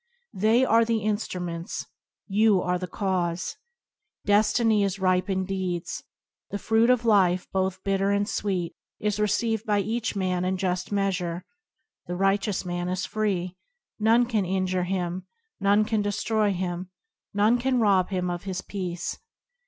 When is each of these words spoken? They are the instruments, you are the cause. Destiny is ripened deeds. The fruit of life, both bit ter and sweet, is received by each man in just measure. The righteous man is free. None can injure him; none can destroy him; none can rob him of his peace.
They 0.33 0.65
are 0.65 0.83
the 0.83 1.03
instruments, 1.03 1.85
you 2.25 2.59
are 2.59 2.79
the 2.79 2.87
cause. 2.87 3.57
Destiny 4.25 4.81
is 4.83 4.97
ripened 4.97 5.47
deeds. 5.47 6.01
The 6.49 6.57
fruit 6.57 6.89
of 6.89 7.05
life, 7.05 7.45
both 7.51 7.83
bit 7.83 7.99
ter 7.99 8.09
and 8.09 8.27
sweet, 8.27 8.73
is 8.99 9.19
received 9.19 9.63
by 9.63 9.77
each 9.81 10.15
man 10.15 10.43
in 10.43 10.57
just 10.57 10.91
measure. 10.91 11.45
The 12.07 12.15
righteous 12.15 12.65
man 12.65 12.89
is 12.89 13.05
free. 13.05 13.55
None 13.99 14.25
can 14.25 14.43
injure 14.43 14.85
him; 14.85 15.27
none 15.59 15.85
can 15.85 16.01
destroy 16.01 16.51
him; 16.51 16.89
none 17.31 17.59
can 17.59 17.79
rob 17.79 18.09
him 18.09 18.31
of 18.31 18.45
his 18.45 18.61
peace. 18.63 19.19